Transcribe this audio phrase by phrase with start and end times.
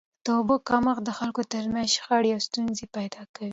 [0.25, 3.49] د اوبو کمښت د خلکو تر منځ شخړي او ستونزي پیدا کوي.